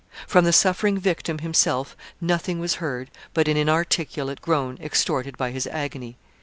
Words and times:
From 0.25 0.45
the 0.45 0.51
suffering 0.51 0.97
victim 0.97 1.37
himself 1.37 1.95
nothing 2.19 2.59
was 2.59 2.77
heard 2.81 3.11
but 3.35 3.47
an 3.47 3.55
inarticulate 3.55 4.41
groan 4.41 4.79
extorted 4.81 5.37
by 5.37 5.51
his 5.51 5.67
agony. 5.67 6.17